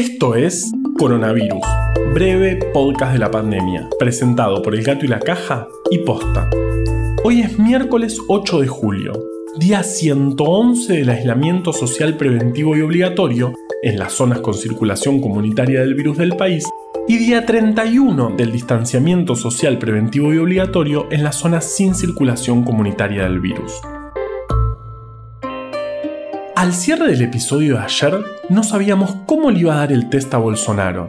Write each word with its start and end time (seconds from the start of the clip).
Esto 0.00 0.34
es 0.34 0.72
Coronavirus, 0.96 1.60
breve 2.14 2.56
podcast 2.72 3.12
de 3.12 3.18
la 3.18 3.30
pandemia, 3.30 3.86
presentado 3.98 4.62
por 4.62 4.74
El 4.74 4.82
Gato 4.82 5.04
y 5.04 5.08
la 5.08 5.20
Caja 5.20 5.68
y 5.90 5.98
Posta. 5.98 6.48
Hoy 7.22 7.42
es 7.42 7.58
miércoles 7.58 8.16
8 8.26 8.60
de 8.60 8.66
julio, 8.66 9.12
día 9.58 9.82
111 9.82 10.94
del 10.94 11.10
aislamiento 11.10 11.74
social 11.74 12.16
preventivo 12.16 12.78
y 12.78 12.80
obligatorio 12.80 13.52
en 13.82 13.98
las 13.98 14.14
zonas 14.14 14.40
con 14.40 14.54
circulación 14.54 15.20
comunitaria 15.20 15.80
del 15.80 15.94
virus 15.94 16.16
del 16.16 16.34
país 16.34 16.64
y 17.06 17.18
día 17.18 17.44
31 17.44 18.36
del 18.38 18.52
distanciamiento 18.52 19.36
social 19.36 19.78
preventivo 19.78 20.32
y 20.32 20.38
obligatorio 20.38 21.08
en 21.10 21.24
las 21.24 21.36
zonas 21.36 21.66
sin 21.66 21.94
circulación 21.94 22.64
comunitaria 22.64 23.24
del 23.24 23.40
virus. 23.40 23.82
Al 26.60 26.74
cierre 26.74 27.06
del 27.06 27.22
episodio 27.22 27.78
de 27.78 27.84
ayer, 27.84 28.22
no 28.50 28.62
sabíamos 28.62 29.16
cómo 29.24 29.50
le 29.50 29.60
iba 29.60 29.72
a 29.72 29.78
dar 29.78 29.92
el 29.92 30.10
test 30.10 30.34
a 30.34 30.36
Bolsonaro. 30.36 31.08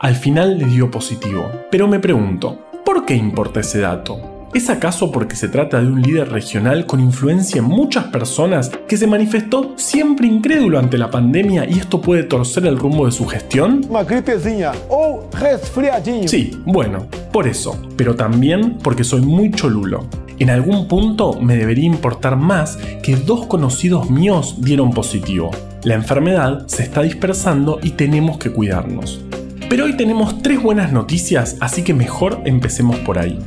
Al 0.00 0.16
final 0.16 0.58
le 0.58 0.64
dio 0.64 0.90
positivo, 0.90 1.48
pero 1.70 1.86
me 1.86 2.00
pregunto, 2.00 2.58
¿por 2.84 3.06
qué 3.06 3.14
importa 3.14 3.60
ese 3.60 3.78
dato? 3.78 4.48
¿Es 4.52 4.68
acaso 4.68 5.12
porque 5.12 5.36
se 5.36 5.46
trata 5.46 5.80
de 5.80 5.86
un 5.86 6.02
líder 6.02 6.30
regional 6.30 6.86
con 6.86 6.98
influencia 6.98 7.60
en 7.60 7.66
muchas 7.66 8.06
personas 8.06 8.72
que 8.88 8.96
se 8.96 9.06
manifestó 9.06 9.74
siempre 9.76 10.26
incrédulo 10.26 10.80
ante 10.80 10.98
la 10.98 11.08
pandemia 11.08 11.70
y 11.70 11.78
esto 11.78 12.00
puede 12.00 12.24
torcer 12.24 12.66
el 12.66 12.76
rumbo 12.76 13.06
de 13.06 13.12
su 13.12 13.26
gestión? 13.26 13.82
Una 13.88 14.02
gripezinha 14.02 14.72
o 14.88 15.28
resfriadinho. 15.38 16.26
Sí, 16.26 16.60
bueno, 16.64 17.06
por 17.32 17.46
eso, 17.46 17.80
pero 17.96 18.16
también 18.16 18.76
porque 18.82 19.04
soy 19.04 19.20
muy 19.20 19.52
cholulo. 19.52 20.08
En 20.40 20.48
algún 20.48 20.88
punto 20.88 21.38
me 21.38 21.54
debería 21.54 21.84
importar 21.84 22.34
más 22.34 22.78
que 23.02 23.14
dos 23.14 23.44
conocidos 23.44 24.08
míos 24.08 24.56
dieron 24.58 24.90
positivo. 24.90 25.50
La 25.84 25.92
enfermedad 25.92 26.66
se 26.66 26.82
está 26.82 27.02
dispersando 27.02 27.78
y 27.82 27.90
tenemos 27.90 28.38
que 28.38 28.50
cuidarnos. 28.50 29.20
Pero 29.68 29.84
hoy 29.84 29.98
tenemos 29.98 30.40
tres 30.40 30.62
buenas 30.62 30.92
noticias, 30.92 31.58
así 31.60 31.84
que 31.84 31.92
mejor 31.92 32.40
empecemos 32.46 32.96
por 33.00 33.18
ahí. 33.18 33.38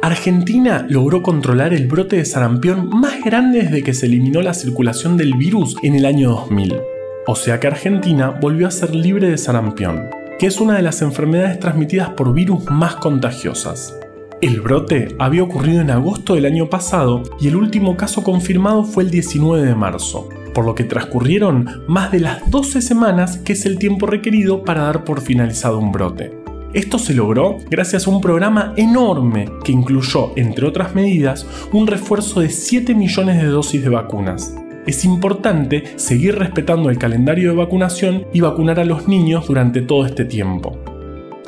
Argentina 0.00 0.86
logró 0.88 1.22
controlar 1.22 1.74
el 1.74 1.86
brote 1.86 2.16
de 2.16 2.24
sarampión 2.24 2.88
más 2.88 3.22
grande 3.22 3.64
desde 3.64 3.82
que 3.82 3.92
se 3.92 4.06
eliminó 4.06 4.40
la 4.40 4.54
circulación 4.54 5.18
del 5.18 5.34
virus 5.34 5.76
en 5.82 5.96
el 5.96 6.06
año 6.06 6.30
2000. 6.30 6.80
O 7.26 7.36
sea 7.36 7.60
que 7.60 7.66
Argentina 7.66 8.30
volvió 8.30 8.66
a 8.66 8.70
ser 8.70 8.94
libre 8.94 9.28
de 9.28 9.36
sarampión, 9.36 10.08
que 10.38 10.46
es 10.46 10.62
una 10.62 10.76
de 10.76 10.82
las 10.82 11.02
enfermedades 11.02 11.60
transmitidas 11.60 12.08
por 12.08 12.32
virus 12.32 12.64
más 12.70 12.96
contagiosas. 12.96 13.99
El 14.40 14.62
brote 14.62 15.14
había 15.18 15.42
ocurrido 15.42 15.82
en 15.82 15.90
agosto 15.90 16.34
del 16.34 16.46
año 16.46 16.70
pasado 16.70 17.22
y 17.38 17.48
el 17.48 17.56
último 17.56 17.98
caso 17.98 18.22
confirmado 18.22 18.84
fue 18.84 19.02
el 19.02 19.10
19 19.10 19.66
de 19.66 19.74
marzo, 19.74 20.30
por 20.54 20.64
lo 20.64 20.74
que 20.74 20.84
transcurrieron 20.84 21.68
más 21.86 22.10
de 22.10 22.20
las 22.20 22.50
12 22.50 22.80
semanas 22.80 23.36
que 23.36 23.52
es 23.52 23.66
el 23.66 23.78
tiempo 23.78 24.06
requerido 24.06 24.64
para 24.64 24.84
dar 24.84 25.04
por 25.04 25.20
finalizado 25.20 25.78
un 25.78 25.92
brote. 25.92 26.32
Esto 26.72 26.98
se 26.98 27.12
logró 27.12 27.58
gracias 27.68 28.06
a 28.06 28.10
un 28.10 28.22
programa 28.22 28.72
enorme 28.78 29.46
que 29.62 29.72
incluyó, 29.72 30.32
entre 30.36 30.66
otras 30.66 30.94
medidas, 30.94 31.46
un 31.72 31.86
refuerzo 31.86 32.40
de 32.40 32.48
7 32.48 32.94
millones 32.94 33.42
de 33.42 33.48
dosis 33.48 33.82
de 33.82 33.90
vacunas. 33.90 34.54
Es 34.86 35.04
importante 35.04 35.84
seguir 35.96 36.38
respetando 36.38 36.88
el 36.88 36.96
calendario 36.96 37.50
de 37.50 37.56
vacunación 37.56 38.24
y 38.32 38.40
vacunar 38.40 38.80
a 38.80 38.86
los 38.86 39.06
niños 39.06 39.48
durante 39.48 39.82
todo 39.82 40.06
este 40.06 40.24
tiempo. 40.24 40.78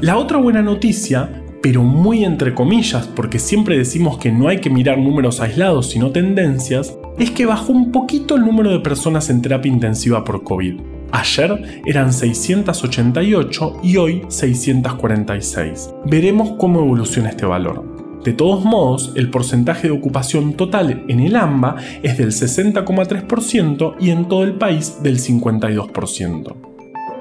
La 0.01 0.19
otra 0.19 0.39
buena 0.39 0.63
noticia 0.63 1.42
pero 1.63 1.85
muy 1.85 2.25
entre 2.25 2.55
comillas, 2.55 3.07
porque 3.07 3.39
siempre 3.39 3.79
decimos 3.79 4.19
que 4.19 4.33
no 4.33 4.49
hay 4.49 4.59
que 4.59 4.69
mirar 4.69 4.99
números 4.99 5.41
aislados 5.41 5.91
sino 5.91 6.11
tendencias, 6.11 6.99
es 7.19 7.31
que 7.31 7.47
bajó 7.47 7.73
un 7.73 7.93
poquito 7.93 8.37
el 8.37 8.45
número 8.45 8.71
de 8.71 8.81
personas 8.81 9.31
en 9.31 9.41
terapia 9.41 9.73
intensiva 9.73 10.25
por 10.25 10.43
COVID. 10.43 10.81
Ayer 11.13 11.83
eran 11.87 12.13
688 12.13 13.81
y 13.83 13.97
hoy 13.99 14.23
646. 14.29 15.91
Veremos 16.07 16.53
cómo 16.59 16.81
evoluciona 16.81 17.29
este 17.29 17.47
valor. 17.47 18.21
De 18.25 18.33
todos 18.33 18.65
modos, 18.65 19.13
el 19.17 19.31
porcentaje 19.31 19.89
de 19.89 19.95
ocupación 19.95 20.55
total 20.55 21.05
en 21.09 21.21
el 21.21 21.37
AMBA 21.37 21.77
es 22.03 22.19
del 22.19 22.29
60,3% 22.29 23.97
y 24.01 24.11
en 24.11 24.27
todo 24.29 24.45
el 24.45 24.55
país 24.55 25.03
del 25.03 25.19
52%. 25.19 26.57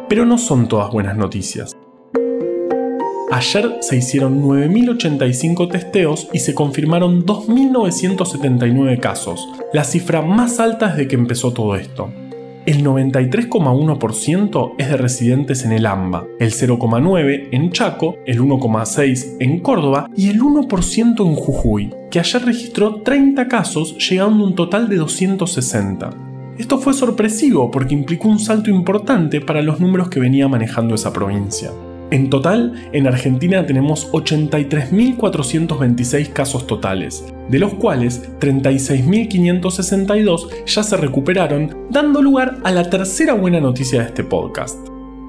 Pero 0.07 0.25
no 0.25 0.37
son 0.37 0.67
todas 0.67 0.91
buenas 0.91 1.17
noticias. 1.17 1.75
Ayer 3.31 3.77
se 3.79 3.95
hicieron 3.95 4.43
9.085 4.43 5.71
testeos 5.71 6.27
y 6.33 6.39
se 6.39 6.53
confirmaron 6.53 7.25
2.979 7.25 8.99
casos, 8.99 9.47
la 9.71 9.85
cifra 9.85 10.21
más 10.21 10.59
alta 10.59 10.89
desde 10.89 11.07
que 11.07 11.15
empezó 11.15 11.53
todo 11.53 11.77
esto. 11.77 12.09
El 12.65 12.83
93,1% 12.83 14.73
es 14.77 14.89
de 14.89 14.97
residentes 14.97 15.63
en 15.63 15.71
el 15.71 15.85
AMBA, 15.85 16.25
el 16.41 16.51
0,9% 16.51 17.47
en 17.53 17.71
Chaco, 17.71 18.17
el 18.25 18.41
1,6% 18.41 19.37
en 19.39 19.59
Córdoba 19.61 20.09
y 20.17 20.29
el 20.29 20.41
1% 20.41 21.25
en 21.25 21.35
Jujuy, 21.35 21.93
que 22.11 22.19
ayer 22.19 22.43
registró 22.43 22.95
30 22.95 23.47
casos 23.47 23.97
llegando 24.09 24.43
a 24.43 24.47
un 24.47 24.55
total 24.55 24.89
de 24.89 24.97
260. 24.97 26.09
Esto 26.57 26.79
fue 26.79 26.93
sorpresivo 26.93 27.71
porque 27.71 27.93
implicó 27.93 28.27
un 28.27 28.39
salto 28.39 28.69
importante 28.69 29.39
para 29.39 29.61
los 29.61 29.79
números 29.79 30.09
que 30.09 30.19
venía 30.19 30.49
manejando 30.49 30.95
esa 30.95 31.13
provincia. 31.13 31.71
En 32.11 32.29
total, 32.29 32.89
en 32.91 33.07
Argentina 33.07 33.65
tenemos 33.65 34.11
83.426 34.11 36.33
casos 36.33 36.67
totales, 36.67 37.23
de 37.49 37.57
los 37.57 37.73
cuales 37.75 38.29
36.562 38.41 40.65
ya 40.65 40.83
se 40.83 40.97
recuperaron, 40.97 41.87
dando 41.89 42.21
lugar 42.21 42.57
a 42.65 42.73
la 42.73 42.89
tercera 42.89 43.33
buena 43.33 43.61
noticia 43.61 44.01
de 44.01 44.07
este 44.07 44.25
podcast. 44.25 44.77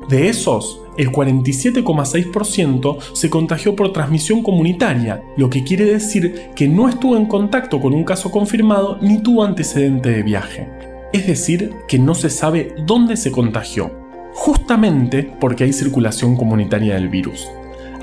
De 0.09 0.28
esos, 0.28 0.81
el 0.98 1.12
47,6% 1.12 2.99
se 3.12 3.31
contagió 3.31 3.76
por 3.76 3.93
transmisión 3.93 4.43
comunitaria, 4.43 5.22
lo 5.37 5.50
que 5.50 5.62
quiere 5.62 5.84
decir 5.84 6.50
que 6.56 6.66
no 6.66 6.88
estuvo 6.88 7.16
en 7.16 7.26
contacto 7.26 7.81
con 7.81 7.94
un 7.94 8.03
caso 8.03 8.32
confirmado 8.32 8.99
ni 9.00 9.22
tuvo 9.22 9.44
antecedente 9.44 10.10
de 10.10 10.25
viaje. 10.25 10.69
Es 11.12 11.28
decir, 11.28 11.75
que 11.87 12.00
no 12.00 12.16
se 12.16 12.28
sabe 12.28 12.75
dónde 12.87 13.16
se 13.16 13.31
contagió, 13.31 14.02
justamente 14.34 15.22
porque 15.41 15.65
hay 15.65 15.72
circulación 15.72 16.37
comunitaria 16.37 16.94
del 16.94 17.09
virus. 17.09 17.48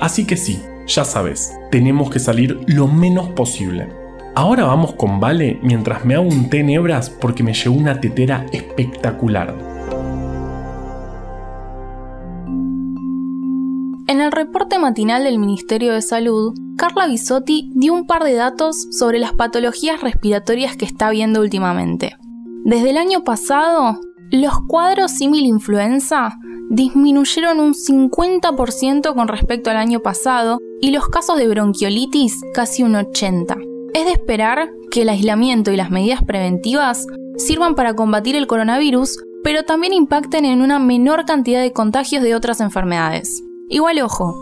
Así 0.00 0.26
que 0.26 0.36
sí, 0.36 0.62
ya 0.86 1.04
sabes, 1.04 1.52
tenemos 1.70 2.10
que 2.10 2.18
salir 2.18 2.60
lo 2.66 2.88
menos 2.88 3.28
posible. 3.30 3.88
Ahora 4.34 4.64
vamos 4.64 4.94
con 4.94 5.20
Vale 5.20 5.58
mientras 5.62 6.04
me 6.04 6.14
hago 6.14 6.24
un 6.24 6.48
té 6.48 6.60
en 6.60 6.70
hebras 6.70 7.10
porque 7.10 7.42
me 7.42 7.52
llegó 7.52 7.74
una 7.74 8.00
tetera 8.00 8.46
espectacular. 8.52 9.54
En 14.06 14.20
el 14.20 14.32
reporte 14.32 14.78
matinal 14.78 15.24
del 15.24 15.38
Ministerio 15.38 15.92
de 15.92 16.02
Salud, 16.02 16.52
Carla 16.76 17.06
Bisotti 17.06 17.70
dio 17.74 17.94
un 17.94 18.06
par 18.06 18.24
de 18.24 18.34
datos 18.34 18.88
sobre 18.90 19.18
las 19.18 19.32
patologías 19.32 20.00
respiratorias 20.00 20.76
que 20.76 20.84
está 20.84 21.10
viendo 21.10 21.40
últimamente. 21.40 22.16
Desde 22.64 22.90
el 22.90 22.98
año 22.98 23.22
pasado, 23.22 24.00
los 24.30 24.60
cuadros 24.68 25.10
símil-influenza 25.12 26.38
disminuyeron 26.70 27.58
un 27.58 27.74
50% 27.74 29.12
con 29.14 29.26
respecto 29.26 29.70
al 29.70 29.76
año 29.76 30.00
pasado 30.00 30.58
y 30.80 30.92
los 30.92 31.08
casos 31.08 31.36
de 31.36 31.48
bronquiolitis 31.48 32.40
casi 32.54 32.84
un 32.84 32.94
80%. 32.94 33.56
Es 33.92 34.04
de 34.04 34.12
esperar 34.12 34.70
que 34.92 35.02
el 35.02 35.08
aislamiento 35.08 35.72
y 35.72 35.76
las 35.76 35.90
medidas 35.90 36.22
preventivas 36.22 37.06
sirvan 37.36 37.74
para 37.74 37.94
combatir 37.94 38.36
el 38.36 38.46
coronavirus, 38.46 39.18
pero 39.42 39.64
también 39.64 39.92
impacten 39.92 40.44
en 40.44 40.62
una 40.62 40.78
menor 40.78 41.24
cantidad 41.24 41.60
de 41.60 41.72
contagios 41.72 42.22
de 42.22 42.36
otras 42.36 42.60
enfermedades. 42.60 43.42
Igual 43.68 44.00
ojo, 44.00 44.36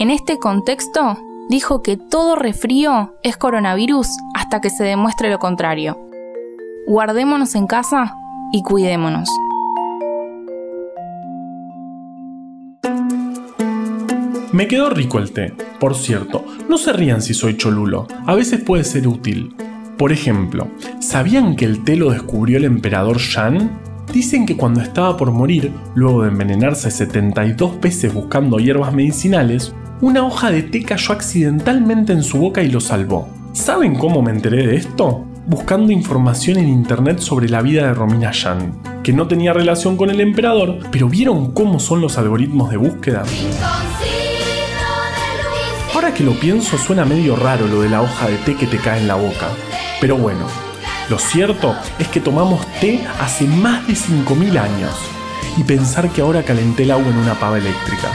en 0.00 0.10
este 0.10 0.38
contexto 0.38 1.16
dijo 1.48 1.80
que 1.80 1.96
todo 1.96 2.36
resfrío 2.36 3.14
es 3.22 3.38
coronavirus 3.38 4.06
hasta 4.34 4.60
que 4.60 4.68
se 4.68 4.84
demuestre 4.84 5.30
lo 5.30 5.38
contrario. 5.38 5.98
Guardémonos 6.86 7.54
en 7.54 7.66
casa 7.66 8.14
y 8.52 8.62
cuidémonos. 8.62 9.28
Me 14.52 14.66
quedó 14.66 14.90
rico 14.90 15.18
el 15.18 15.30
té. 15.30 15.54
Por 15.78 15.94
cierto, 15.94 16.44
no 16.68 16.76
se 16.76 16.92
rían 16.92 17.22
si 17.22 17.34
soy 17.34 17.56
cholulo, 17.56 18.06
a 18.26 18.34
veces 18.34 18.62
puede 18.62 18.84
ser 18.84 19.06
útil. 19.06 19.54
Por 19.96 20.12
ejemplo, 20.12 20.68
¿sabían 21.00 21.56
que 21.56 21.64
el 21.64 21.84
té 21.84 21.96
lo 21.96 22.10
descubrió 22.10 22.58
el 22.58 22.64
emperador 22.64 23.18
Yan? 23.18 23.78
Dicen 24.12 24.46
que 24.46 24.56
cuando 24.56 24.80
estaba 24.80 25.16
por 25.16 25.30
morir, 25.30 25.72
luego 25.94 26.22
de 26.22 26.30
envenenarse 26.30 26.90
72 26.90 27.80
veces 27.80 28.12
buscando 28.12 28.58
hierbas 28.58 28.92
medicinales, 28.92 29.72
una 30.00 30.24
hoja 30.24 30.50
de 30.50 30.64
té 30.64 30.82
cayó 30.82 31.12
accidentalmente 31.12 32.12
en 32.12 32.24
su 32.24 32.38
boca 32.38 32.62
y 32.62 32.70
lo 32.70 32.80
salvó. 32.80 33.28
¿Saben 33.52 33.94
cómo 33.94 34.20
me 34.20 34.32
enteré 34.32 34.66
de 34.66 34.76
esto? 34.76 35.29
Buscando 35.50 35.90
información 35.90 36.58
en 36.58 36.68
internet 36.68 37.18
sobre 37.18 37.48
la 37.48 37.60
vida 37.60 37.88
de 37.88 37.92
Romina 37.92 38.30
Yan, 38.30 38.80
que 39.02 39.12
no 39.12 39.26
tenía 39.26 39.52
relación 39.52 39.96
con 39.96 40.08
el 40.08 40.20
emperador, 40.20 40.78
pero 40.92 41.08
¿vieron 41.08 41.50
cómo 41.50 41.80
son 41.80 42.00
los 42.00 42.18
algoritmos 42.18 42.70
de 42.70 42.76
búsqueda? 42.76 43.24
Ahora 45.92 46.14
que 46.14 46.22
lo 46.22 46.38
pienso 46.38 46.78
suena 46.78 47.04
medio 47.04 47.34
raro 47.34 47.66
lo 47.66 47.82
de 47.82 47.88
la 47.88 48.00
hoja 48.00 48.28
de 48.28 48.36
té 48.36 48.54
que 48.54 48.68
te 48.68 48.78
cae 48.78 49.00
en 49.00 49.08
la 49.08 49.16
boca, 49.16 49.48
pero 50.00 50.16
bueno, 50.16 50.46
lo 51.08 51.18
cierto 51.18 51.74
es 51.98 52.06
que 52.06 52.20
tomamos 52.20 52.64
té 52.80 53.00
hace 53.20 53.44
más 53.44 53.84
de 53.88 53.94
5.000 53.94 54.56
años. 54.56 54.94
y 55.56 55.64
pensar 55.64 56.08
que 56.10 56.20
ahora 56.20 56.44
calenté 56.44 56.84
el 56.84 56.92
agua 56.92 57.08
en 57.08 57.16
una 57.16 57.34
pava 57.34 57.58
eléctrica. 57.58 58.08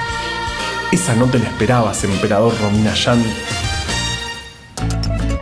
Esa 0.93 1.15
no 1.15 1.25
te 1.25 1.37
la 1.37 1.47
esperabas, 1.47 2.01
emperador 2.05 2.53
Romina 2.61 2.93
Yan. 2.93 3.21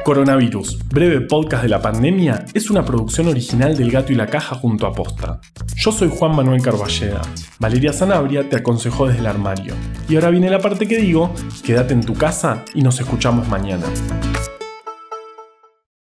Coronavirus, 0.03 0.79
breve 0.89 1.21
podcast 1.21 1.63
de 1.63 1.69
la 1.69 1.81
pandemia, 1.81 2.45
es 2.53 2.69
una 2.69 2.83
producción 2.83 3.29
original 3.29 3.77
del 3.77 3.89
Gato 3.89 4.11
y 4.11 4.15
la 4.15 4.27
Caja 4.27 4.55
junto 4.55 4.85
a 4.85 4.91
Posta. 4.91 5.39
Yo 5.77 5.94
soy 5.94 6.11
Juan 6.13 6.35
Manuel 6.35 6.61
Carballeda. 6.61 7.21
Valeria 7.57 7.94
Sanabria 7.94 8.50
te 8.50 8.57
aconsejó 8.57 9.07
desde 9.07 9.21
el 9.21 9.27
armario. 9.27 9.75
Y 10.09 10.15
ahora 10.15 10.29
viene 10.29 10.50
la 10.50 10.59
parte 10.59 10.88
que 10.88 10.97
digo, 10.97 11.33
quédate 11.63 11.94
en 11.94 12.01
tu 12.01 12.15
casa 12.15 12.65
y 12.73 12.81
nos 12.81 13.00
escuchamos 13.00 13.47
mañana. 13.47 13.85